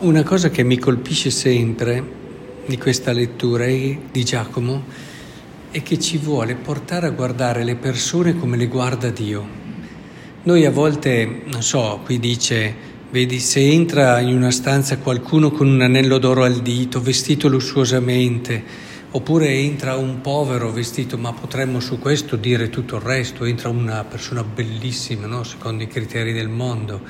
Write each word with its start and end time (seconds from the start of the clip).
Una 0.00 0.22
cosa 0.22 0.48
che 0.48 0.62
mi 0.62 0.78
colpisce 0.78 1.28
sempre 1.28 2.02
di 2.64 2.78
questa 2.78 3.12
lettura 3.12 3.66
di 3.66 4.24
Giacomo 4.24 4.84
è 5.70 5.82
che 5.82 5.98
ci 5.98 6.16
vuole 6.16 6.54
portare 6.54 7.06
a 7.06 7.10
guardare 7.10 7.64
le 7.64 7.76
persone 7.76 8.34
come 8.34 8.56
le 8.56 8.66
guarda 8.66 9.10
Dio. 9.10 9.46
Noi 10.44 10.64
a 10.64 10.70
volte, 10.70 11.42
non 11.44 11.62
so, 11.62 12.00
qui 12.02 12.18
dice, 12.18 12.74
vedi, 13.10 13.38
se 13.40 13.60
entra 13.60 14.20
in 14.20 14.34
una 14.34 14.50
stanza 14.50 14.96
qualcuno 14.96 15.50
con 15.50 15.68
un 15.68 15.82
anello 15.82 16.16
d'oro 16.16 16.44
al 16.44 16.62
dito, 16.62 17.02
vestito 17.02 17.48
lussuosamente, 17.48 18.64
oppure 19.12 19.48
entra 19.48 19.96
un 19.96 20.20
povero 20.20 20.70
vestito, 20.70 21.18
ma 21.18 21.32
potremmo 21.32 21.80
su 21.80 21.98
questo 21.98 22.36
dire 22.36 22.70
tutto 22.70 22.96
il 22.96 23.02
resto, 23.02 23.44
entra 23.44 23.68
una 23.68 24.04
persona 24.04 24.44
bellissima, 24.44 25.26
no? 25.26 25.42
secondo 25.42 25.82
i 25.82 25.88
criteri 25.88 26.32
del 26.32 26.48
mondo, 26.48 27.00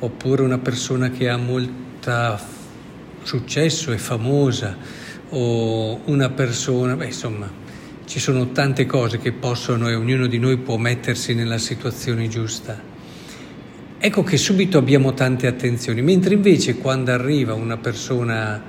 oppure 0.00 0.42
una 0.42 0.58
persona 0.58 1.10
che 1.10 1.28
ha 1.28 1.36
molto 1.36 1.84
successo 3.22 3.92
e 3.92 3.98
famosa 3.98 4.76
o 5.30 6.00
una 6.04 6.30
persona, 6.30 6.94
beh 6.94 7.06
insomma 7.06 7.64
ci 8.04 8.20
sono 8.20 8.52
tante 8.52 8.86
cose 8.86 9.18
che 9.18 9.32
possono 9.32 9.88
e 9.88 9.94
ognuno 9.94 10.28
di 10.28 10.38
noi 10.38 10.58
può 10.58 10.76
mettersi 10.76 11.34
nella 11.34 11.58
situazione 11.58 12.28
giusta. 12.28 12.80
Ecco 13.98 14.22
che 14.22 14.36
subito 14.36 14.78
abbiamo 14.78 15.12
tante 15.14 15.48
attenzioni, 15.48 16.02
mentre 16.02 16.34
invece 16.34 16.76
quando 16.76 17.10
arriva 17.10 17.54
una 17.54 17.78
persona 17.78 18.62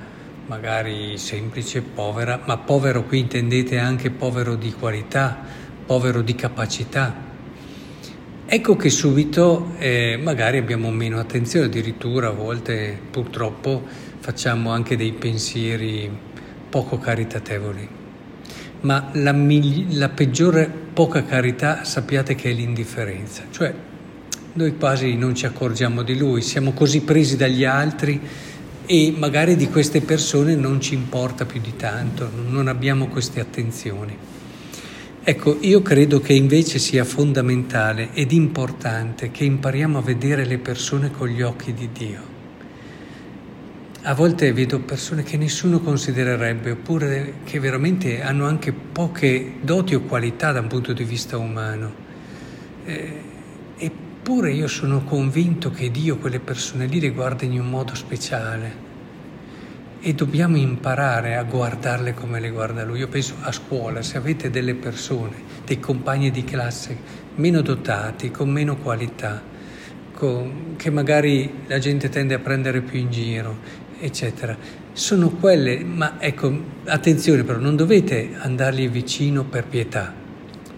magari 0.48 1.16
semplice, 1.16 1.80
povera, 1.80 2.42
ma 2.44 2.58
povero 2.58 3.04
qui 3.04 3.20
intendete 3.20 3.78
anche 3.78 4.10
povero 4.10 4.56
di 4.56 4.72
qualità, 4.72 5.38
povero 5.86 6.20
di 6.20 6.34
capacità, 6.34 7.26
Ecco 8.50 8.76
che 8.76 8.88
subito 8.88 9.74
eh, 9.76 10.18
magari 10.18 10.56
abbiamo 10.56 10.90
meno 10.90 11.18
attenzione, 11.18 11.66
addirittura 11.66 12.28
a 12.28 12.30
volte 12.30 12.98
purtroppo 13.10 13.86
facciamo 14.20 14.70
anche 14.70 14.96
dei 14.96 15.12
pensieri 15.12 16.10
poco 16.70 16.96
caritatevoli. 16.96 17.88
Ma 18.80 19.10
la, 19.12 19.34
la 19.90 20.08
peggiore 20.08 20.66
poca 20.94 21.24
carità 21.24 21.84
sappiate 21.84 22.34
che 22.36 22.48
è 22.48 22.54
l'indifferenza, 22.54 23.42
cioè 23.50 23.74
noi 24.54 24.76
quasi 24.78 25.14
non 25.14 25.34
ci 25.34 25.44
accorgiamo 25.44 26.00
di 26.00 26.16
lui, 26.16 26.40
siamo 26.40 26.72
così 26.72 27.02
presi 27.02 27.36
dagli 27.36 27.64
altri 27.64 28.18
e 28.90 29.12
magari 29.14 29.54
di 29.54 29.68
queste 29.68 30.00
persone 30.00 30.54
non 30.54 30.80
ci 30.80 30.94
importa 30.94 31.44
più 31.44 31.60
di 31.60 31.76
tanto, 31.76 32.30
non 32.48 32.68
abbiamo 32.68 33.08
queste 33.08 33.38
attenzioni. 33.38 34.16
Ecco, 35.22 35.58
io 35.60 35.82
credo 35.82 36.20
che 36.20 36.32
invece 36.32 36.78
sia 36.78 37.04
fondamentale 37.04 38.14
ed 38.14 38.32
importante 38.32 39.30
che 39.30 39.44
impariamo 39.44 39.98
a 39.98 40.00
vedere 40.00 40.46
le 40.46 40.56
persone 40.56 41.10
con 41.10 41.28
gli 41.28 41.42
occhi 41.42 41.74
di 41.74 41.90
Dio. 41.92 42.20
A 44.04 44.14
volte 44.14 44.54
vedo 44.54 44.80
persone 44.80 45.22
che 45.22 45.36
nessuno 45.36 45.80
considererebbe, 45.80 46.70
oppure 46.70 47.34
che 47.44 47.60
veramente 47.60 48.22
hanno 48.22 48.46
anche 48.46 48.72
poche 48.72 49.56
doti 49.60 49.96
o 49.96 50.00
qualità 50.00 50.50
da 50.50 50.60
un 50.60 50.68
punto 50.68 50.94
di 50.94 51.04
vista 51.04 51.36
umano. 51.36 51.92
Eh, 52.86 53.36
eppure 54.28 54.52
io 54.52 54.68
sono 54.68 55.04
convinto 55.04 55.70
che 55.70 55.90
Dio 55.90 56.18
quelle 56.18 56.38
persone 56.38 56.84
lì 56.84 57.00
le 57.00 57.12
guarda 57.12 57.46
in 57.46 57.58
un 57.58 57.70
modo 57.70 57.94
speciale 57.94 58.86
e 60.00 60.12
dobbiamo 60.12 60.58
imparare 60.58 61.34
a 61.34 61.44
guardarle 61.44 62.12
come 62.12 62.38
le 62.38 62.50
guarda 62.50 62.84
lui. 62.84 62.98
Io 62.98 63.08
penso 63.08 63.36
a 63.40 63.50
scuola, 63.52 64.02
se 64.02 64.18
avete 64.18 64.50
delle 64.50 64.74
persone, 64.74 65.34
dei 65.64 65.80
compagni 65.80 66.30
di 66.30 66.44
classe 66.44 66.94
meno 67.36 67.62
dotati, 67.62 68.30
con 68.30 68.50
meno 68.50 68.76
qualità, 68.76 69.42
con, 70.12 70.74
che 70.76 70.90
magari 70.90 71.50
la 71.66 71.78
gente 71.78 72.10
tende 72.10 72.34
a 72.34 72.38
prendere 72.38 72.82
più 72.82 72.98
in 72.98 73.10
giro, 73.10 73.56
eccetera, 73.98 74.54
sono 74.92 75.30
quelle, 75.30 75.82
ma 75.82 76.20
ecco, 76.20 76.54
attenzione 76.84 77.44
però, 77.44 77.58
non 77.58 77.76
dovete 77.76 78.34
andargli 78.36 78.90
vicino 78.90 79.44
per 79.44 79.64
pietà, 79.64 80.12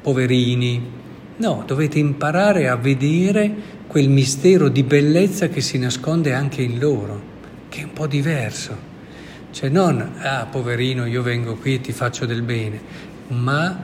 poverini, 0.03 0.99
no, 1.41 1.65
dovete 1.67 1.99
imparare 1.99 2.69
a 2.69 2.77
vedere 2.77 3.79
quel 3.87 4.09
mistero 4.09 4.69
di 4.69 4.83
bellezza 4.83 5.49
che 5.49 5.61
si 5.61 5.79
nasconde 5.79 6.35
anche 6.35 6.63
in 6.63 6.79
loro, 6.79 7.21
che 7.69 7.81
è 7.81 7.85
un 7.85 7.93
po' 7.93 8.07
diverso. 8.07 8.89
Cioè 9.51 9.69
non, 9.69 10.17
ah 10.19 10.47
poverino, 10.47 11.07
io 11.07 11.23
vengo 11.23 11.57
qui 11.57 11.75
e 11.75 11.81
ti 11.81 11.93
faccio 11.93 12.27
del 12.27 12.43
bene, 12.43 12.81
ma 13.29 13.83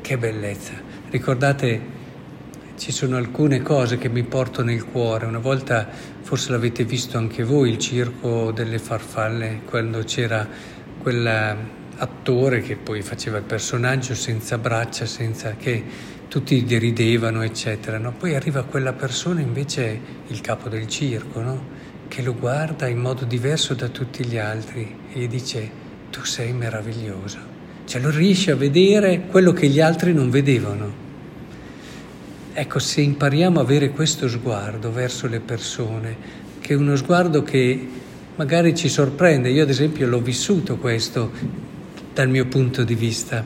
che 0.00 0.18
bellezza. 0.18 0.74
Ricordate, 1.10 1.96
ci 2.76 2.92
sono 2.92 3.16
alcune 3.16 3.62
cose 3.62 3.98
che 3.98 4.08
mi 4.08 4.22
porto 4.22 4.62
nel 4.62 4.84
cuore. 4.84 5.26
Una 5.26 5.38
volta, 5.38 5.88
forse 6.20 6.52
l'avete 6.52 6.84
visto 6.84 7.16
anche 7.16 7.42
voi, 7.42 7.70
il 7.70 7.78
circo 7.78 8.52
delle 8.52 8.78
farfalle, 8.78 9.62
quando 9.64 10.04
c'era 10.04 10.46
quell'attore 11.98 12.62
che 12.62 12.76
poi 12.76 13.02
faceva 13.02 13.38
il 13.38 13.42
personaggio 13.42 14.14
senza 14.14 14.56
braccia, 14.56 15.04
senza 15.04 15.56
che 15.56 15.82
tutti 16.28 16.64
deridevano, 16.64 17.42
eccetera. 17.42 17.98
No? 17.98 18.12
Poi 18.12 18.36
arriva 18.36 18.62
quella 18.62 18.92
persona 18.92 19.40
invece, 19.40 20.00
il 20.28 20.40
capo 20.40 20.68
del 20.68 20.86
circo, 20.86 21.40
no? 21.40 21.76
che 22.06 22.22
lo 22.22 22.34
guarda 22.34 22.86
in 22.86 22.98
modo 22.98 23.24
diverso 23.24 23.74
da 23.74 23.88
tutti 23.88 24.24
gli 24.24 24.38
altri 24.38 24.96
e 25.12 25.18
gli 25.18 25.28
dice 25.28 25.70
tu 26.10 26.24
sei 26.24 26.52
meraviglioso. 26.52 27.56
Cioè 27.84 28.00
lo 28.00 28.10
riesce 28.10 28.52
a 28.52 28.56
vedere 28.56 29.26
quello 29.26 29.52
che 29.52 29.66
gli 29.66 29.80
altri 29.80 30.12
non 30.12 30.30
vedevano. 30.30 31.06
Ecco, 32.52 32.78
se 32.78 33.00
impariamo 33.00 33.58
a 33.58 33.62
avere 33.62 33.90
questo 33.90 34.28
sguardo 34.28 34.92
verso 34.92 35.26
le 35.26 35.40
persone, 35.40 36.16
che 36.60 36.74
è 36.74 36.76
uno 36.76 36.96
sguardo 36.96 37.42
che 37.42 37.88
magari 38.36 38.74
ci 38.76 38.88
sorprende, 38.88 39.50
io 39.50 39.62
ad 39.64 39.70
esempio 39.70 40.06
l'ho 40.06 40.20
vissuto 40.20 40.76
questo 40.76 41.66
dal 42.18 42.30
mio 42.30 42.46
punto 42.46 42.82
di 42.82 42.96
vista, 42.96 43.44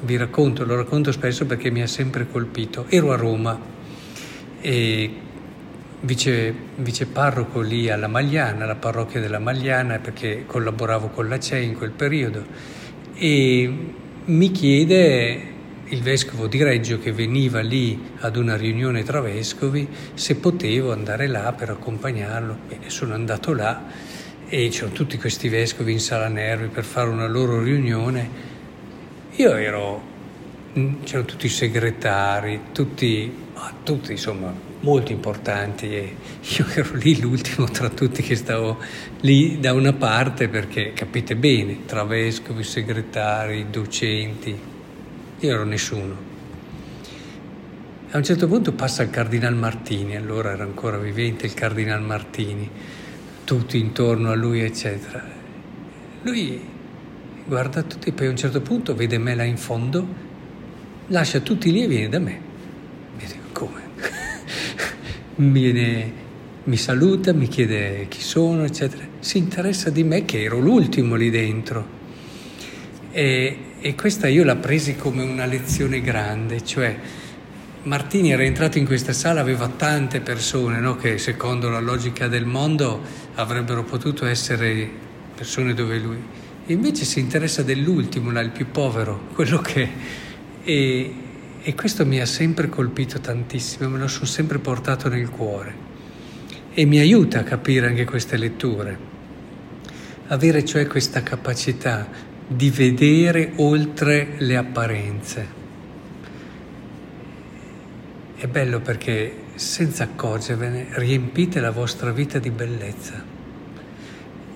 vi 0.00 0.16
racconto, 0.16 0.64
lo 0.64 0.76
racconto 0.76 1.12
spesso 1.12 1.44
perché 1.44 1.70
mi 1.70 1.82
ha 1.82 1.86
sempre 1.86 2.26
colpito. 2.26 2.86
Ero 2.88 3.12
a 3.12 3.16
Roma 3.16 3.60
e 4.62 5.14
vice, 6.00 6.54
parroco 7.12 7.60
lì 7.60 7.90
alla 7.90 8.06
Magliana, 8.06 8.64
alla 8.64 8.76
parrocchia 8.76 9.20
della 9.20 9.38
Magliana, 9.38 9.98
perché 9.98 10.44
collaboravo 10.46 11.08
con 11.08 11.28
la 11.28 11.38
CEI 11.38 11.66
in 11.66 11.74
quel 11.74 11.90
periodo, 11.90 12.46
e 13.14 13.74
mi 14.24 14.50
chiede 14.52 15.42
il 15.88 16.00
vescovo 16.00 16.46
di 16.46 16.62
Reggio 16.62 16.98
che 16.98 17.12
veniva 17.12 17.60
lì 17.60 18.12
ad 18.20 18.36
una 18.36 18.56
riunione 18.56 19.02
tra 19.02 19.20
vescovi 19.20 19.86
se 20.14 20.36
potevo 20.36 20.92
andare 20.92 21.26
là 21.26 21.52
per 21.52 21.68
accompagnarlo. 21.68 22.56
Bene, 22.68 22.88
sono 22.88 23.12
andato 23.12 23.52
là 23.52 23.84
e 24.54 24.68
c'erano 24.68 24.92
tutti 24.92 25.18
questi 25.18 25.48
vescovi 25.48 25.90
in 25.90 25.98
sala 25.98 26.28
nervi 26.28 26.68
per 26.68 26.84
fare 26.84 27.10
una 27.10 27.26
loro 27.26 27.60
riunione. 27.60 28.52
Io 29.32 29.52
ero, 29.56 30.00
c'erano 31.02 31.24
tutti 31.24 31.46
i 31.46 31.48
segretari, 31.48 32.60
tutti, 32.70 33.34
tutti 33.82 34.12
insomma, 34.12 34.54
molto 34.78 35.10
importanti 35.10 35.86
e 35.92 36.16
io 36.56 36.66
ero 36.72 36.94
lì 36.94 37.20
l'ultimo 37.20 37.66
tra 37.66 37.88
tutti 37.88 38.22
che 38.22 38.36
stavo 38.36 38.78
lì 39.22 39.58
da 39.58 39.72
una 39.72 39.92
parte 39.92 40.46
perché 40.46 40.92
capite 40.92 41.34
bene, 41.34 41.84
tra 41.84 42.04
vescovi, 42.04 42.62
segretari, 42.62 43.66
docenti, 43.70 44.56
io 45.40 45.50
ero 45.50 45.64
nessuno. 45.64 46.32
A 48.08 48.16
un 48.16 48.22
certo 48.22 48.46
punto 48.46 48.70
passa 48.70 49.02
il 49.02 49.10
Cardinal 49.10 49.56
Martini, 49.56 50.14
allora 50.14 50.52
era 50.52 50.62
ancora 50.62 50.96
vivente 50.96 51.46
il 51.46 51.54
Cardinal 51.54 52.02
Martini, 52.02 53.02
tutti 53.44 53.78
intorno 53.78 54.30
a 54.30 54.34
lui, 54.34 54.60
eccetera. 54.60 55.22
Lui 56.22 56.60
guarda 57.46 57.82
tutti, 57.82 58.10
poi 58.12 58.26
a 58.26 58.30
un 58.30 58.36
certo 58.36 58.60
punto 58.60 58.94
vede 58.94 59.18
me 59.18 59.34
là 59.34 59.44
in 59.44 59.58
fondo, 59.58 60.06
lascia 61.08 61.40
tutti 61.40 61.70
lì 61.70 61.82
e 61.82 61.86
viene 61.86 62.08
da 62.08 62.18
me. 62.18 62.40
E 63.18 63.26
dico, 63.26 63.48
come? 63.52 63.80
viene, 65.50 66.12
mi 66.64 66.76
saluta, 66.76 67.32
mi 67.32 67.48
chiede 67.48 68.06
chi 68.08 68.20
sono, 68.20 68.64
eccetera. 68.64 69.04
Si 69.20 69.38
interessa 69.38 69.90
di 69.90 70.02
me 70.02 70.24
che 70.24 70.42
ero 70.42 70.58
l'ultimo 70.58 71.14
lì 71.14 71.30
dentro. 71.30 72.02
E, 73.10 73.58
e 73.80 73.94
questa 73.94 74.26
io 74.28 74.44
l'ho 74.44 74.56
presi 74.56 74.96
come 74.96 75.22
una 75.22 75.44
lezione 75.44 76.00
grande, 76.00 76.64
cioè 76.64 76.96
Martini 77.84 78.32
era 78.32 78.42
entrato 78.42 78.78
in 78.78 78.86
questa 78.86 79.12
sala, 79.12 79.40
aveva 79.40 79.68
tante 79.68 80.20
persone 80.20 80.80
no, 80.80 80.96
che 80.96 81.18
secondo 81.18 81.68
la 81.68 81.80
logica 81.80 82.28
del 82.28 82.46
mondo 82.46 83.02
avrebbero 83.34 83.84
potuto 83.84 84.24
essere 84.24 84.88
persone 85.34 85.74
dove 85.74 85.98
lui. 85.98 86.16
E 86.66 86.72
invece 86.72 87.04
si 87.04 87.20
interessa 87.20 87.62
dell'ultimo, 87.62 88.30
là, 88.30 88.40
il 88.40 88.50
più 88.50 88.70
povero, 88.70 89.28
quello 89.34 89.58
che... 89.58 89.88
E, 90.64 91.14
e 91.60 91.74
questo 91.74 92.06
mi 92.06 92.20
ha 92.20 92.26
sempre 92.26 92.70
colpito 92.70 93.20
tantissimo, 93.20 93.90
me 93.90 93.98
lo 93.98 94.08
sono 94.08 94.24
sempre 94.24 94.58
portato 94.58 95.10
nel 95.10 95.28
cuore 95.28 95.92
e 96.72 96.86
mi 96.86 96.98
aiuta 96.98 97.40
a 97.40 97.42
capire 97.42 97.86
anche 97.86 98.04
queste 98.04 98.38
letture. 98.38 98.98
Avere 100.28 100.64
cioè 100.64 100.86
questa 100.86 101.22
capacità 101.22 102.08
di 102.46 102.70
vedere 102.70 103.52
oltre 103.56 104.36
le 104.38 104.56
apparenze. 104.56 105.63
È 108.44 108.46
bello 108.46 108.80
perché 108.80 109.44
senza 109.54 110.04
accorgervene 110.04 110.88
riempite 110.96 111.60
la 111.60 111.70
vostra 111.70 112.12
vita 112.12 112.38
di 112.38 112.50
bellezza. 112.50 113.24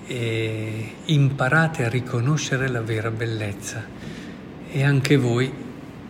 e 0.05 0.91
imparate 1.05 1.85
a 1.85 1.89
riconoscere 1.89 2.67
la 2.67 2.81
vera 2.81 3.09
bellezza 3.09 3.83
e 4.69 4.83
anche 4.83 5.17
voi 5.17 5.51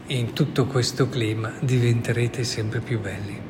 in 0.08 0.34
tutto 0.34 0.66
questo 0.66 1.08
clima 1.08 1.54
diventerete 1.62 2.44
sempre 2.44 2.82
più 2.82 3.00
belli. 3.00 3.49